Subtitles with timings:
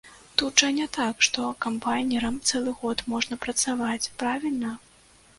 [0.41, 4.71] Тут жа не так, што камбайнерам цэлы год можна працаваць, правільна?